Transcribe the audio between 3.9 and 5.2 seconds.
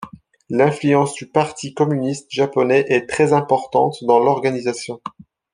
dans l'organisation.